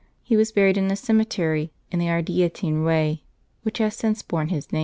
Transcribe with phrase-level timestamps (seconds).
[0.23, 3.23] He was buried in a cemetery in the Ardeatine Way,
[3.61, 4.79] which has since borne his name.